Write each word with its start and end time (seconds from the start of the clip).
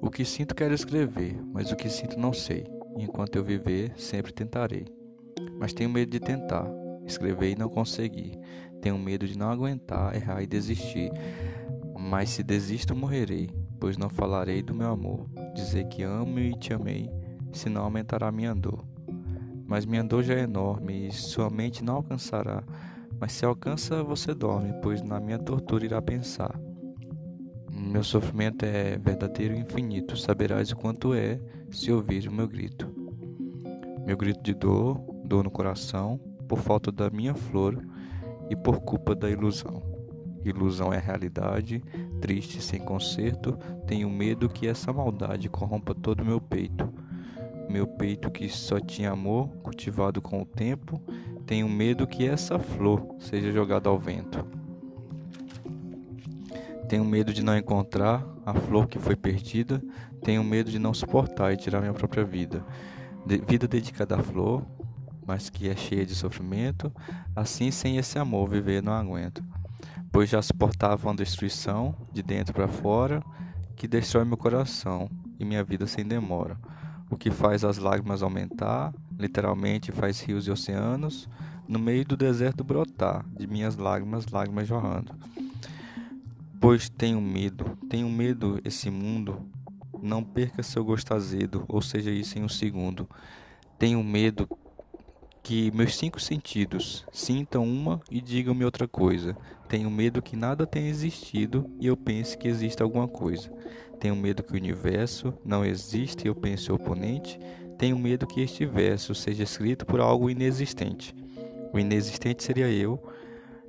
O 0.00 0.10
que 0.10 0.24
sinto 0.24 0.54
quero 0.54 0.74
escrever, 0.74 1.36
mas 1.52 1.72
o 1.72 1.76
que 1.76 1.88
sinto 1.88 2.18
não 2.18 2.32
sei. 2.32 2.64
Enquanto 2.98 3.36
eu 3.36 3.44
viver, 3.44 3.92
sempre 3.96 4.32
tentarei. 4.32 4.86
Mas 5.58 5.72
tenho 5.72 5.90
medo 5.90 6.10
de 6.10 6.20
tentar, 6.20 6.66
escrever 7.04 7.52
e 7.52 7.56
não 7.56 7.68
conseguir. 7.68 8.38
Tenho 8.80 8.98
medo 8.98 9.26
de 9.26 9.36
não 9.36 9.50
aguentar, 9.50 10.14
errar 10.14 10.42
e 10.42 10.46
desistir. 10.46 11.10
Mas 11.98 12.30
se 12.30 12.42
desisto, 12.42 12.94
morrerei, 12.94 13.50
pois 13.80 13.96
não 13.96 14.08
falarei 14.08 14.62
do 14.62 14.74
meu 14.74 14.88
amor. 14.88 15.26
Dizer 15.54 15.88
que 15.88 16.02
amo 16.02 16.38
e 16.38 16.52
te 16.54 16.72
amei, 16.72 17.10
senão 17.52 17.82
aumentará 17.82 18.30
minha 18.30 18.54
dor. 18.54 18.84
Mas 19.66 19.84
minha 19.84 20.04
dor 20.04 20.22
já 20.22 20.34
é 20.34 20.42
enorme 20.42 21.08
e 21.08 21.12
sua 21.12 21.50
mente 21.50 21.82
não 21.82 21.96
alcançará. 21.96 22.62
Mas 23.18 23.32
se 23.32 23.44
alcança, 23.44 24.02
você 24.02 24.34
dorme, 24.34 24.72
pois 24.82 25.02
na 25.02 25.18
minha 25.18 25.38
tortura 25.38 25.84
irá 25.84 26.00
pensar. 26.00 26.60
Meu 27.78 28.02
sofrimento 28.02 28.64
é 28.64 28.96
verdadeiro 28.96 29.54
e 29.54 29.58
infinito, 29.58 30.16
saberás 30.16 30.72
o 30.72 30.76
quanto 30.76 31.12
é 31.12 31.38
se 31.70 31.92
ouvires 31.92 32.26
o 32.26 32.32
meu 32.32 32.48
grito. 32.48 32.90
Meu 34.06 34.16
grito 34.16 34.42
de 34.42 34.54
dor, 34.54 34.98
dor 35.24 35.44
no 35.44 35.50
coração, 35.50 36.18
por 36.48 36.58
falta 36.58 36.90
da 36.90 37.10
minha 37.10 37.34
flor 37.34 37.86
e 38.48 38.56
por 38.56 38.80
culpa 38.80 39.14
da 39.14 39.28
ilusão. 39.28 39.82
Ilusão 40.42 40.92
é 40.92 40.98
realidade, 40.98 41.82
triste 42.20 42.62
sem 42.62 42.80
conserto, 42.80 43.58
tenho 43.86 44.08
medo 44.08 44.48
que 44.48 44.66
essa 44.66 44.92
maldade 44.92 45.48
corrompa 45.48 45.94
todo 45.94 46.20
o 46.20 46.24
meu 46.24 46.40
peito. 46.40 46.92
Meu 47.68 47.86
peito 47.86 48.30
que 48.30 48.48
só 48.48 48.80
tinha 48.80 49.10
amor, 49.10 49.48
cultivado 49.62 50.22
com 50.22 50.40
o 50.40 50.46
tempo, 50.46 51.02
tenho 51.44 51.68
medo 51.68 52.06
que 52.06 52.26
essa 52.26 52.58
flor 52.58 53.06
seja 53.18 53.52
jogada 53.52 53.90
ao 53.90 53.98
vento. 53.98 54.55
Tenho 56.88 57.04
medo 57.04 57.32
de 57.32 57.42
não 57.42 57.56
encontrar 57.56 58.24
a 58.44 58.54
flor 58.54 58.86
que 58.86 58.98
foi 58.98 59.16
perdida. 59.16 59.82
Tenho 60.22 60.44
medo 60.44 60.70
de 60.70 60.78
não 60.78 60.94
suportar 60.94 61.52
e 61.52 61.56
tirar 61.56 61.80
minha 61.80 61.92
própria 61.92 62.24
vida. 62.24 62.64
De 63.26 63.38
vida 63.38 63.66
dedicada 63.66 64.16
à 64.16 64.22
flor, 64.22 64.64
mas 65.26 65.50
que 65.50 65.68
é 65.68 65.74
cheia 65.74 66.06
de 66.06 66.14
sofrimento. 66.14 66.92
Assim, 67.34 67.70
sem 67.70 67.96
esse 67.96 68.18
amor, 68.18 68.48
viver 68.48 68.82
não 68.82 68.92
aguento. 68.92 69.42
Pois 70.12 70.30
já 70.30 70.40
suportava 70.40 71.08
uma 71.08 71.16
destruição 71.16 71.94
de 72.12 72.22
dentro 72.22 72.54
para 72.54 72.68
fora 72.68 73.22
que 73.74 73.88
destrói 73.88 74.24
meu 74.24 74.36
coração 74.36 75.10
e 75.38 75.44
minha 75.44 75.62
vida 75.62 75.86
sem 75.86 76.06
demora. 76.06 76.56
O 77.10 77.16
que 77.16 77.30
faz 77.30 77.64
as 77.64 77.78
lágrimas 77.78 78.22
aumentar, 78.22 78.94
literalmente 79.18 79.92
faz 79.92 80.20
rios 80.20 80.46
e 80.46 80.50
oceanos, 80.50 81.28
no 81.68 81.78
meio 81.78 82.04
do 82.04 82.16
deserto 82.16 82.64
brotar, 82.64 83.24
de 83.36 83.46
minhas 83.46 83.76
lágrimas, 83.76 84.26
lágrimas 84.26 84.66
jorrando. 84.66 85.12
Pois 86.60 86.88
tenho 86.88 87.20
medo, 87.20 87.76
tenho 87.88 88.08
medo 88.08 88.60
esse 88.64 88.90
mundo 88.90 89.50
não 90.02 90.22
perca 90.22 90.62
seu 90.62 90.84
gosto 90.84 91.12
azedo, 91.12 91.64
ou 91.68 91.82
seja, 91.82 92.10
isso 92.10 92.38
em 92.38 92.42
um 92.42 92.48
segundo. 92.48 93.08
Tenho 93.78 94.02
medo 94.02 94.48
que 95.42 95.70
meus 95.72 95.96
cinco 95.96 96.18
sentidos 96.18 97.04
sintam 97.12 97.64
uma 97.64 98.00
e 98.10 98.20
digam-me 98.20 98.64
outra 98.64 98.88
coisa. 98.88 99.36
Tenho 99.68 99.90
medo 99.90 100.22
que 100.22 100.36
nada 100.36 100.66
tenha 100.66 100.88
existido 100.88 101.70
e 101.78 101.86
eu 101.86 101.96
pense 101.96 102.36
que 102.36 102.48
existe 102.48 102.82
alguma 102.82 103.06
coisa. 103.06 103.50
Tenho 104.00 104.16
medo 104.16 104.42
que 104.42 104.52
o 104.52 104.56
universo 104.56 105.34
não 105.44 105.64
exista 105.64 106.24
e 106.24 106.28
eu 106.28 106.34
pense 106.34 106.70
oponente. 106.70 107.38
Tenho 107.78 107.98
medo 107.98 108.26
que 108.26 108.40
este 108.40 108.64
verso 108.64 109.14
seja 109.14 109.42
escrito 109.42 109.84
por 109.84 110.00
algo 110.00 110.30
inexistente. 110.30 111.14
O 111.72 111.78
inexistente 111.78 112.42
seria 112.42 112.68
eu, 112.68 113.02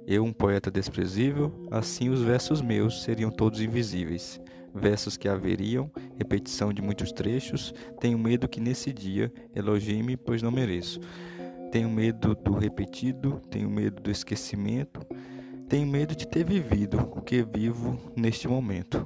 eu, 0.08 0.24
um 0.24 0.32
poeta 0.32 0.72
desprezível, 0.72 1.52
assim 1.70 2.08
os 2.08 2.22
versos 2.22 2.62
meus 2.62 3.04
seriam 3.04 3.30
todos 3.30 3.60
invisíveis. 3.60 4.40
Versos 4.74 5.18
que 5.18 5.28
haveriam, 5.28 5.92
repetição 6.18 6.72
de 6.72 6.82
muitos 6.82 7.12
trechos. 7.12 7.74
Tenho 8.00 8.18
medo 8.18 8.48
que 8.48 8.62
nesse 8.62 8.94
dia 8.94 9.30
elogie-me, 9.54 10.16
pois 10.16 10.42
não 10.42 10.50
mereço. 10.50 11.02
Tenho 11.74 11.90
medo 11.90 12.34
do 12.36 12.54
repetido, 12.54 13.42
tenho 13.50 13.70
medo 13.70 14.02
do 14.02 14.10
esquecimento, 14.10 15.02
tenho 15.68 15.86
medo 15.86 16.16
de 16.16 16.26
ter 16.26 16.46
vivido 16.46 16.98
o 17.14 17.22
que 17.22 17.44
vivo 17.44 17.98
neste 18.16 18.48
momento. 18.48 19.06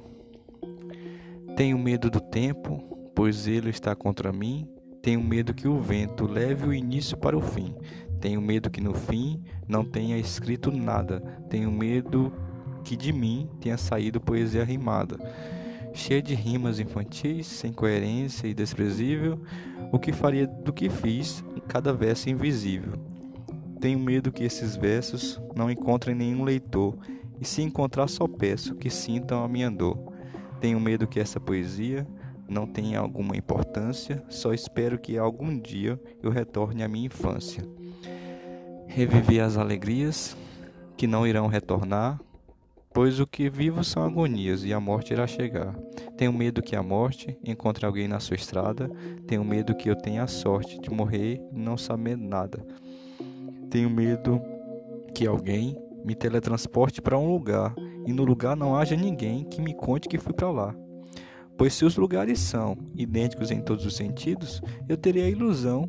Tenho 1.56 1.76
medo 1.78 2.08
do 2.08 2.20
tempo, 2.20 3.10
pois 3.12 3.48
ele 3.48 3.70
está 3.70 3.96
contra 3.96 4.32
mim. 4.32 4.68
Tenho 5.02 5.20
medo 5.20 5.52
que 5.52 5.66
o 5.66 5.80
vento 5.80 6.26
leve 6.26 6.68
o 6.68 6.72
início 6.72 7.16
para 7.16 7.36
o 7.36 7.40
fim. 7.40 7.74
Tenho 8.22 8.40
medo 8.40 8.70
que 8.70 8.80
no 8.80 8.94
fim 8.94 9.42
não 9.66 9.84
tenha 9.84 10.16
escrito 10.16 10.70
nada. 10.70 11.20
Tenho 11.50 11.72
medo 11.72 12.32
que 12.84 12.96
de 12.96 13.12
mim 13.12 13.50
tenha 13.60 13.76
saído 13.76 14.20
poesia 14.20 14.62
rimada, 14.62 15.18
cheia 15.92 16.22
de 16.22 16.32
rimas 16.32 16.78
infantis, 16.78 17.48
sem 17.48 17.72
coerência 17.72 18.46
e 18.46 18.54
desprezível, 18.54 19.40
o 19.90 19.98
que 19.98 20.12
faria 20.12 20.46
do 20.46 20.72
que 20.72 20.88
fiz 20.88 21.44
cada 21.66 21.92
verso 21.92 22.30
invisível. 22.30 22.92
Tenho 23.80 23.98
medo 23.98 24.30
que 24.30 24.44
esses 24.44 24.76
versos 24.76 25.42
não 25.56 25.68
encontrem 25.68 26.14
nenhum 26.14 26.44
leitor, 26.44 26.96
e 27.40 27.44
se 27.44 27.60
encontrar 27.60 28.06
só 28.06 28.28
peço 28.28 28.76
que 28.76 28.88
sintam 28.88 29.42
a 29.42 29.48
minha 29.48 29.68
dor. 29.68 29.98
Tenho 30.60 30.78
medo 30.78 31.08
que 31.08 31.18
essa 31.18 31.40
poesia 31.40 32.06
não 32.48 32.68
tenha 32.68 33.00
alguma 33.00 33.36
importância, 33.36 34.22
só 34.28 34.54
espero 34.54 34.96
que 34.96 35.18
algum 35.18 35.58
dia 35.58 36.00
eu 36.22 36.30
retorne 36.30 36.84
à 36.84 36.88
minha 36.88 37.06
infância. 37.06 37.81
Reviver 38.94 39.42
as 39.42 39.56
alegrias 39.56 40.36
que 40.98 41.06
não 41.06 41.26
irão 41.26 41.46
retornar, 41.46 42.20
pois 42.92 43.20
o 43.20 43.26
que 43.26 43.48
vivo 43.48 43.82
são 43.82 44.04
agonias 44.04 44.64
e 44.64 44.72
a 44.74 44.78
morte 44.78 45.14
irá 45.14 45.26
chegar. 45.26 45.74
Tenho 46.14 46.30
medo 46.30 46.60
que 46.60 46.76
a 46.76 46.82
morte 46.82 47.38
encontre 47.42 47.86
alguém 47.86 48.06
na 48.06 48.20
sua 48.20 48.36
estrada, 48.36 48.90
tenho 49.26 49.42
medo 49.42 49.74
que 49.74 49.88
eu 49.88 49.96
tenha 49.96 50.22
a 50.22 50.26
sorte 50.26 50.78
de 50.78 50.90
morrer 50.90 51.40
e 51.50 51.58
não 51.58 51.78
saber 51.78 52.18
nada. 52.18 52.62
Tenho 53.70 53.88
medo 53.88 54.38
que 55.14 55.26
alguém 55.26 55.74
me 56.04 56.14
teletransporte 56.14 57.00
para 57.00 57.18
um 57.18 57.32
lugar 57.32 57.74
e 58.06 58.12
no 58.12 58.24
lugar 58.24 58.54
não 58.54 58.76
haja 58.76 58.94
ninguém 58.94 59.44
que 59.44 59.62
me 59.62 59.72
conte 59.72 60.06
que 60.06 60.18
fui 60.18 60.34
para 60.34 60.50
lá. 60.50 60.74
Pois 61.56 61.72
se 61.72 61.86
os 61.86 61.96
lugares 61.96 62.38
são 62.40 62.76
idênticos 62.94 63.50
em 63.50 63.62
todos 63.62 63.86
os 63.86 63.96
sentidos, 63.96 64.60
eu 64.86 64.98
teria 64.98 65.24
a 65.24 65.30
ilusão 65.30 65.88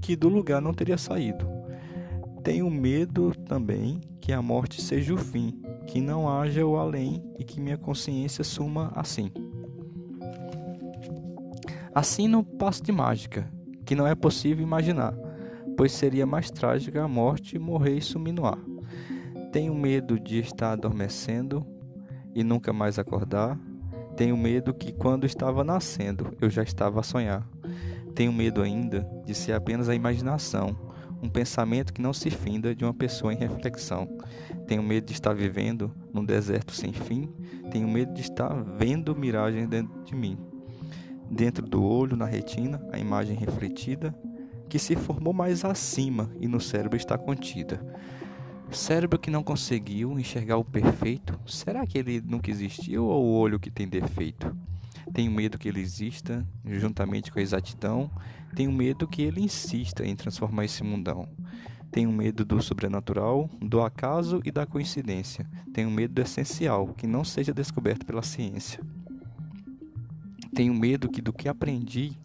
que 0.00 0.14
do 0.14 0.28
lugar 0.28 0.62
não 0.62 0.72
teria 0.72 0.96
saído. 0.96 1.61
Tenho 2.42 2.68
medo 2.68 3.32
também 3.46 4.00
que 4.20 4.32
a 4.32 4.42
morte 4.42 4.82
seja 4.82 5.14
o 5.14 5.16
fim, 5.16 5.62
que 5.86 6.00
não 6.00 6.28
haja 6.28 6.66
o 6.66 6.76
além 6.76 7.22
e 7.38 7.44
que 7.44 7.60
minha 7.60 7.76
consciência 7.76 8.42
suma 8.42 8.90
assim. 8.96 9.30
Assim 11.94 12.26
no 12.26 12.42
passo 12.42 12.82
de 12.82 12.90
mágica, 12.90 13.48
que 13.84 13.94
não 13.94 14.06
é 14.06 14.14
possível 14.16 14.64
imaginar, 14.64 15.14
pois 15.76 15.92
seria 15.92 16.26
mais 16.26 16.50
trágica 16.50 17.04
a 17.04 17.08
morte 17.08 17.60
morrer 17.60 17.98
e 17.98 18.02
sumir 18.02 18.32
no 18.32 18.44
ar. 18.44 18.58
Tenho 19.52 19.72
medo 19.72 20.18
de 20.18 20.40
estar 20.40 20.72
adormecendo 20.72 21.64
e 22.34 22.42
nunca 22.42 22.72
mais 22.72 22.98
acordar. 22.98 23.56
Tenho 24.16 24.36
medo 24.36 24.74
que 24.74 24.92
quando 24.92 25.26
estava 25.26 25.62
nascendo 25.62 26.36
eu 26.40 26.50
já 26.50 26.64
estava 26.64 26.98
a 26.98 27.04
sonhar. 27.04 27.46
Tenho 28.16 28.32
medo 28.32 28.62
ainda 28.62 29.08
de 29.24 29.32
ser 29.32 29.52
apenas 29.52 29.88
a 29.88 29.94
imaginação 29.94 30.76
um 31.22 31.28
pensamento 31.28 31.92
que 31.92 32.02
não 32.02 32.12
se 32.12 32.28
finda 32.30 32.74
de 32.74 32.84
uma 32.84 32.92
pessoa 32.92 33.32
em 33.32 33.36
reflexão. 33.36 34.08
Tenho 34.66 34.82
medo 34.82 35.06
de 35.06 35.12
estar 35.12 35.32
vivendo 35.32 35.94
num 36.12 36.24
deserto 36.24 36.72
sem 36.72 36.92
fim, 36.92 37.32
tenho 37.70 37.88
medo 37.88 38.12
de 38.12 38.22
estar 38.22 38.52
vendo 38.76 39.14
miragens 39.14 39.68
dentro 39.68 40.02
de 40.02 40.14
mim. 40.14 40.36
Dentro 41.30 41.66
do 41.66 41.82
olho, 41.82 42.16
na 42.16 42.26
retina, 42.26 42.84
a 42.92 42.98
imagem 42.98 43.36
refletida, 43.36 44.14
que 44.68 44.78
se 44.78 44.96
formou 44.96 45.32
mais 45.32 45.64
acima 45.64 46.30
e 46.40 46.48
no 46.48 46.60
cérebro 46.60 46.96
está 46.96 47.16
contida. 47.16 47.80
Cérebro 48.70 49.18
que 49.18 49.30
não 49.30 49.42
conseguiu 49.42 50.18
enxergar 50.18 50.56
o 50.56 50.64
perfeito, 50.64 51.38
será 51.46 51.86
que 51.86 51.98
ele 51.98 52.22
nunca 52.22 52.50
existiu 52.50 53.04
ou 53.04 53.22
o 53.22 53.34
olho 53.34 53.60
que 53.60 53.70
tem 53.70 53.86
defeito? 53.86 54.56
Tenho 55.12 55.30
medo 55.30 55.58
que 55.58 55.68
ele 55.68 55.80
exista 55.80 56.46
juntamente 56.64 57.32
com 57.32 57.38
a 57.38 57.42
exatidão. 57.42 58.10
Tenho 58.54 58.72
medo 58.72 59.08
que 59.08 59.22
ele 59.22 59.40
insista 59.40 60.04
em 60.04 60.14
transformar 60.14 60.64
esse 60.64 60.82
mundão. 60.82 61.28
Tenho 61.90 62.10
medo 62.10 62.44
do 62.44 62.62
sobrenatural, 62.62 63.50
do 63.60 63.82
acaso 63.82 64.40
e 64.44 64.50
da 64.50 64.64
coincidência. 64.64 65.46
Tenho 65.74 65.90
medo 65.90 66.14
do 66.14 66.22
essencial, 66.22 66.88
que 66.94 67.06
não 67.06 67.22
seja 67.22 67.52
descoberto 67.52 68.06
pela 68.06 68.22
ciência. 68.22 68.80
Tenho 70.54 70.74
medo 70.74 71.08
que 71.08 71.20
do 71.20 71.32
que 71.32 71.48
aprendi, 71.48 72.16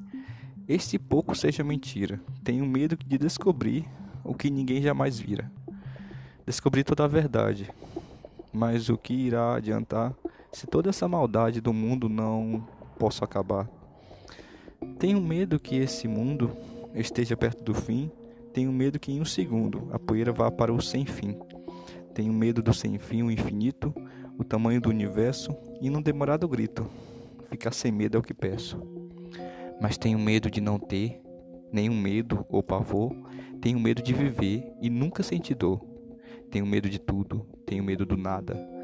este 0.68 1.00
pouco 1.00 1.33
seja 1.33 1.63
mentira. 1.63 2.19
Tenho 2.44 2.65
medo 2.65 2.97
de 2.97 3.18
descobrir 3.18 3.85
o 4.23 4.33
que 4.33 4.50
ninguém 4.50 4.81
jamais 4.81 5.18
vira. 5.18 5.50
Descobrir 6.45 6.83
toda 6.83 7.06
a 7.06 7.07
verdade. 7.07 7.69
Mas 8.51 8.89
o 8.89 8.97
que 8.97 9.13
irá 9.13 9.56
adiantar 9.56 10.13
se 10.51 10.65
toda 10.65 10.89
essa 10.89 11.07
maldade 11.07 11.61
do 11.61 11.73
mundo 11.73 12.07
não 12.09 12.65
posso 12.97 13.23
acabar. 13.23 13.69
Tenho 14.99 15.21
medo 15.21 15.59
que 15.59 15.75
esse 15.75 16.07
mundo 16.07 16.51
esteja 16.94 17.35
perto 17.38 17.63
do 17.63 17.73
fim. 17.73 18.11
Tenho 18.53 18.71
medo 18.71 18.99
que 18.99 19.11
em 19.11 19.21
um 19.21 19.25
segundo 19.25 19.88
a 19.91 19.99
poeira 19.99 20.31
vá 20.31 20.49
para 20.49 20.73
o 20.73 20.81
sem 20.81 21.05
fim. 21.05 21.38
Tenho 22.13 22.33
medo 22.33 22.61
do 22.63 22.73
sem 22.73 22.97
fim, 22.97 23.21
o 23.21 23.31
infinito, 23.31 23.94
o 24.38 24.44
tamanho 24.44 24.81
do 24.81 24.89
universo 24.89 25.55
e 25.79 25.89
num 25.89 26.01
demorado 26.01 26.47
grito. 26.47 26.89
ficar 27.49 27.73
sem 27.73 27.91
medo 27.91 28.17
é 28.17 28.19
o 28.19 28.23
que 28.23 28.33
peço. 28.33 28.81
Mas 29.79 29.97
tenho 29.97 30.17
medo 30.17 30.49
de 30.49 30.59
não 30.59 30.79
ter 30.79 31.21
nenhum 31.71 31.99
medo 31.99 32.45
ou 32.49 32.63
pavor. 32.63 33.15
Tenho 33.61 33.79
medo 33.79 34.01
de 34.01 34.13
viver 34.13 34.73
e 34.81 34.89
nunca 34.89 35.21
sentir 35.21 35.55
dor. 35.55 35.79
Tenho 36.49 36.65
medo 36.65 36.89
de 36.89 36.99
tudo, 36.99 37.45
tenho 37.65 37.83
medo 37.83 38.05
do 38.05 38.17
nada. 38.17 38.76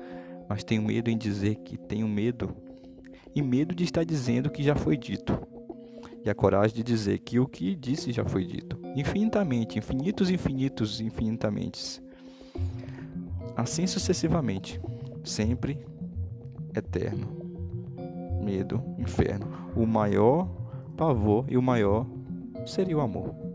Mas 0.48 0.64
tenho 0.64 0.82
medo 0.82 1.10
em 1.10 1.18
dizer 1.18 1.56
que 1.56 1.78
tenho 1.78 2.08
medo 2.08 2.56
e 3.36 3.42
medo 3.42 3.74
de 3.74 3.84
estar 3.84 4.04
dizendo 4.04 4.50
que 4.50 4.64
já 4.64 4.76
foi 4.76 4.98
dito. 4.98 5.38
E 6.24 6.30
a 6.30 6.36
coragem 6.36 6.76
de 6.76 6.84
dizer 6.84 7.20
que 7.20 7.40
o 7.40 7.48
que 7.48 7.76
disse 7.76 8.12
já 8.12 8.24
foi 8.24 8.46
dito. 8.46 8.80
Infinitamente, 8.96 9.78
infinitos, 9.78 10.30
infinitos, 10.30 11.02
infinitamente. 11.02 12.02
Assim 13.56 13.86
sucessivamente. 13.88 14.80
Sempre 15.24 15.80
eterno. 16.76 17.28
Medo, 18.42 18.82
inferno. 18.98 19.48
O 19.76 19.86
maior 19.86 20.48
pavor 20.96 21.46
e 21.50 21.58
o 21.58 21.62
maior 21.62 22.06
seria 22.66 22.98
o 22.98 23.02
amor. 23.02 23.53